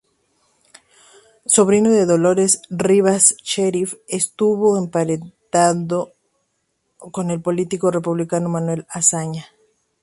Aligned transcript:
Sobrino 1.45 1.91
de 1.91 2.07
Dolores 2.07 2.63
Rivas 2.71 3.37
Cherif, 3.43 3.93
estuvo 4.07 4.75
emparentado 4.79 6.13
con 6.97 7.29
el 7.29 7.39
político 7.39 7.91
republicano 7.91 8.49
Manuel 8.49 8.87
Azaña. 8.89 9.45